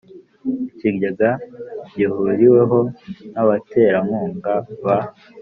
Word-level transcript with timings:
Ikigega 0.69 1.29
gihuriweho 1.93 2.79
n 3.33 3.35
abaterankunga 3.43 4.53
ba 4.83 4.97